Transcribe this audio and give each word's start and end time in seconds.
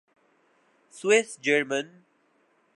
Swiss 0.93 1.29
German 1.41 1.87